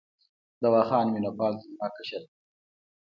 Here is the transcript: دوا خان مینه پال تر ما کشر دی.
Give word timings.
دوا 0.63 0.81
خان 0.89 1.05
مینه 1.13 1.31
پال 1.37 1.53
تر 1.61 1.69
ما 1.77 1.87
کشر 1.95 2.21
دی. 2.27 2.35